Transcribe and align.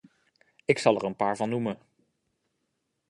Ik 0.65 0.79
zal 0.79 0.95
er 0.95 1.03
een 1.03 1.15
paar 1.15 1.35
van 1.35 1.49
noemen. 1.49 1.79